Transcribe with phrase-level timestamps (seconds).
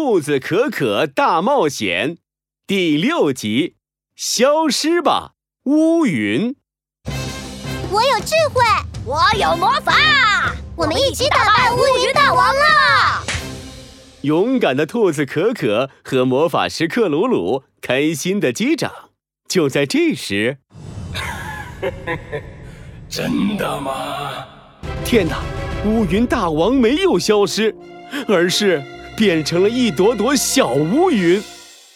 [0.00, 2.10] 兔子可可大冒险》
[2.68, 3.74] 第六集：
[4.14, 5.32] 消失吧，
[5.64, 6.54] 乌云！
[7.90, 8.62] 我有智慧，
[9.04, 13.24] 我有魔法，我们一起打败乌云大王啦！
[14.20, 18.92] 勇敢的兔子可可和魔法师克鲁鲁开心的击掌。
[19.48, 20.58] 就在这时，
[23.10, 24.46] 真的吗？
[25.04, 25.42] 天哪！
[25.84, 27.74] 乌云大王没有消失，
[28.28, 28.80] 而是
[29.18, 31.42] 变成了一朵朵小乌云。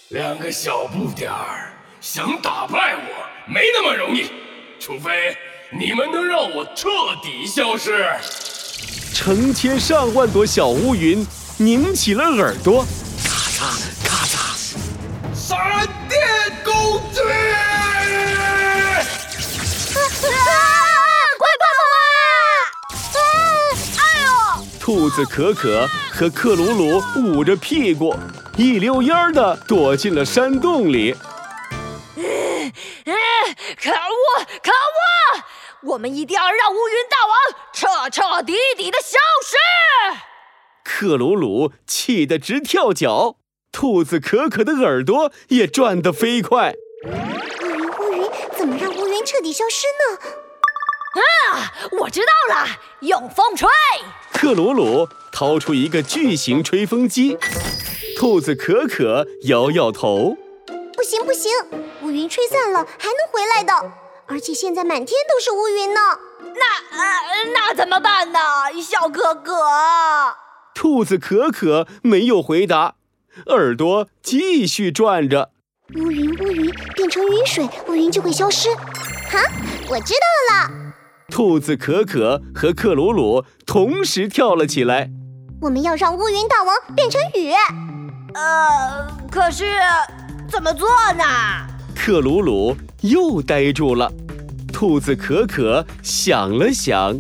[0.09, 4.25] 两个小不点儿想打败我，没那么容易，
[4.81, 5.37] 除非
[5.71, 6.89] 你们能让我彻
[7.23, 8.05] 底消失。
[9.15, 11.25] 成千上万朵小乌云
[11.59, 12.85] 拧起了耳朵，
[13.25, 13.61] 咔嚓
[14.05, 14.67] 咔嚓，
[15.33, 16.21] 闪电
[16.65, 17.21] 攻击！
[24.95, 28.15] 兔子可可和克鲁鲁捂着屁股，
[28.59, 31.13] 一溜烟儿的躲进了山洞里。
[32.15, 34.45] 可恶！
[34.63, 35.43] 可恶！
[35.85, 37.35] 我们一定要让乌云大王
[37.73, 39.57] 彻彻底底的消失！
[40.85, 43.37] 克鲁鲁气得直跳脚，
[43.73, 46.75] 兔子可可的耳朵也转得飞快。
[47.07, 50.19] 乌云，乌云，怎么让乌云彻底消失呢？
[51.15, 52.67] 啊，我知道了，
[53.01, 53.67] 用风吹。
[54.43, 57.39] 克鲁鲁掏出一个巨型吹风机，
[58.19, 60.37] 兔子可可摇摇头
[60.97, 61.49] ：“不行不行，
[62.03, 63.93] 乌云吹散了还能回来的，
[64.27, 66.01] 而且现在满天都是乌云呢。
[66.57, 68.41] 那呃，那怎么办呢，
[68.83, 69.55] 小可可？”
[70.75, 72.97] 兔子可可没有回答，
[73.47, 75.53] 耳朵继续转着。
[75.95, 78.69] 乌云乌云变成雨水，乌云就会消失。
[78.75, 79.41] 哈，
[79.89, 80.82] 我知道了。
[81.33, 85.09] 兔子可可和克鲁鲁同时跳了起来。
[85.63, 87.51] 我们要让乌云大王变成雨。
[88.35, 89.65] 呃，可是
[90.47, 90.87] 怎么做
[91.17, 91.25] 呢？
[91.97, 94.13] 克鲁鲁又呆住了。
[94.71, 97.17] 兔子可可想了想，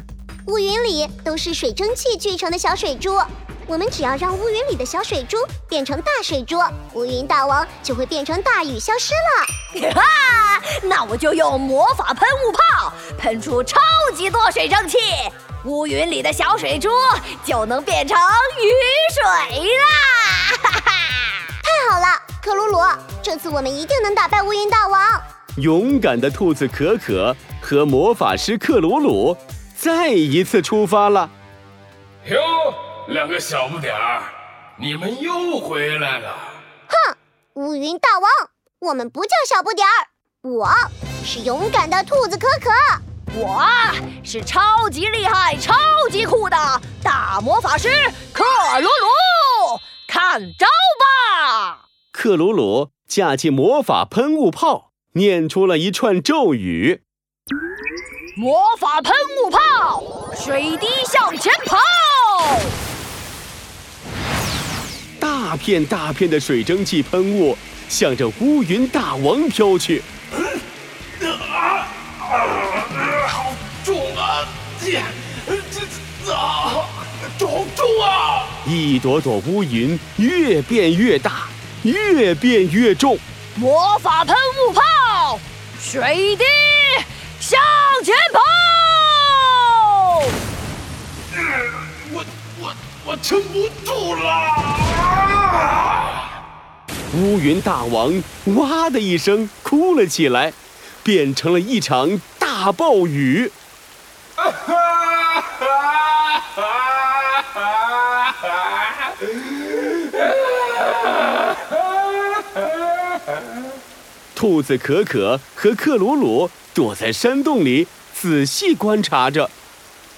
[0.46, 3.16] 乌云里都是水蒸气聚成的小水珠。
[3.66, 5.36] 我们只要让乌云里的小水珠
[5.68, 6.58] 变成大水珠，
[6.94, 9.90] 乌云大王就会变成大雨消失了。
[9.94, 13.78] 哈，那我就用魔法喷雾炮喷出超
[14.14, 14.98] 级多水蒸气，
[15.64, 16.90] 乌云里的小水珠
[17.44, 18.68] 就能变成雨
[19.14, 19.22] 水
[19.78, 19.86] 啦！
[20.62, 20.92] 哈哈，
[21.62, 22.78] 太好了，克鲁鲁，
[23.22, 25.20] 这次我们一定能打败乌云大王。
[25.56, 29.36] 勇敢的兔子可可和魔法师克鲁鲁
[29.76, 31.30] 再一次出发了。
[32.26, 32.51] 哟。
[33.12, 34.22] 两个小不点儿，
[34.76, 36.34] 你们又回来了！
[36.88, 37.16] 哼，
[37.52, 38.30] 乌云大王，
[38.88, 40.08] 我们不叫小不点儿，
[40.48, 40.70] 我
[41.22, 42.70] 是勇敢的兔子可可，
[43.38, 43.66] 我
[44.24, 45.74] 是超级厉害、超
[46.10, 46.56] 级酷的
[47.04, 47.90] 大魔法师
[48.32, 48.44] 克
[48.80, 50.66] 鲁鲁，看招
[50.98, 51.84] 吧！
[52.12, 57.02] 克鲁鲁架起魔法喷雾炮，念出了一串咒语：
[58.38, 59.12] 魔法喷
[59.44, 60.02] 雾炮，
[60.34, 61.76] 水滴向前跑。
[65.52, 67.54] 大片大片的水蒸气喷雾
[67.86, 70.02] 向着乌云大王飘去。
[70.32, 70.40] 啊
[71.52, 71.86] 啊！
[73.28, 73.52] 好
[73.84, 74.48] 重啊！
[74.80, 74.92] 这
[76.24, 76.88] 这啊！
[77.38, 78.46] 好重啊！
[78.64, 81.42] 一朵朵乌云越变越大，
[81.82, 83.18] 越变越重。
[83.54, 85.38] 魔法喷雾炮，
[85.78, 86.44] 水滴
[87.38, 87.60] 向
[88.02, 88.40] 前跑！
[92.10, 92.24] 我
[92.58, 92.74] 我
[93.04, 95.41] 我撑不住了！
[97.14, 98.22] 乌云大王
[98.56, 100.54] 哇的一声哭了起来，
[101.02, 103.52] 变成了一场大暴雨。
[114.34, 119.50] 兔子可可和克鲁鲁躲在山洞里仔细观察着。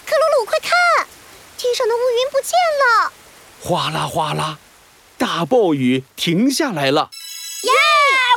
[0.06, 0.71] 克鲁鲁，快看，
[1.59, 3.12] 天上的乌云不见了！
[3.61, 4.59] 哗啦哗啦。
[5.17, 7.11] 大暴雨停下来了，
[7.62, 7.71] 耶！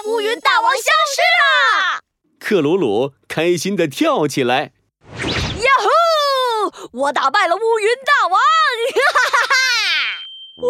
[0.06, 2.02] 乌云大王消失了。
[2.40, 4.72] 克鲁鲁开心的跳起来，
[5.16, 7.00] 呀呼！
[7.00, 9.02] 我打败了乌云大王，哈
[9.32, 9.56] 哈哈！
[10.58, 10.68] 呜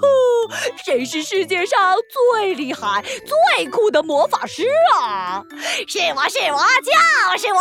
[0.00, 0.82] 呼！
[0.84, 1.96] 谁是世界上
[2.32, 4.64] 最厉害、最酷的魔法师
[4.94, 5.42] 啊？
[5.88, 6.92] 是我是我就
[7.38, 7.60] 是我，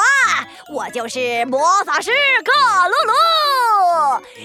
[0.74, 2.12] 我就是魔法师
[2.44, 2.51] 克
[2.88, 3.13] 鲁鲁。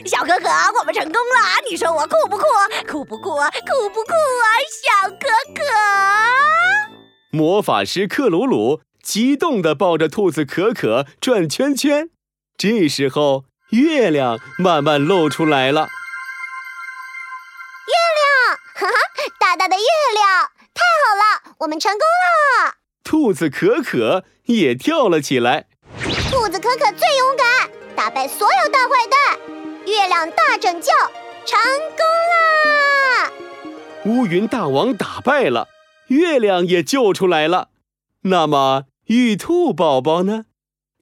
[0.07, 1.61] 小可可，我们成功了！
[1.71, 2.45] 你说我酷不酷？
[2.87, 3.31] 酷不酷？
[3.31, 5.63] 酷不酷啊，小可可？
[7.31, 12.11] 魔法师克鲁鲁激动地抱着兔子可可转圈圈。
[12.57, 15.89] 这时候，月亮慢慢露出来了。
[17.87, 18.59] 月亮。
[18.75, 18.95] 哈哈，
[19.39, 19.83] 大大的月
[20.15, 22.75] 亮，太好了，我们成功了！
[23.05, 25.67] 兔子可可也跳了起来。
[26.31, 29.39] 兔子可可最勇敢，打败所有大坏蛋，
[29.91, 30.89] 月亮大拯救，
[31.45, 31.59] 成
[31.97, 33.33] 功啦！
[34.05, 35.67] 乌云大王打败了，
[36.07, 37.71] 月亮也救出来了。
[38.23, 40.45] 那么玉兔宝宝呢？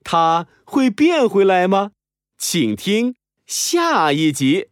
[0.02, 1.90] 它会变回来吗？
[2.38, 3.14] 请听
[3.46, 4.68] 下一集。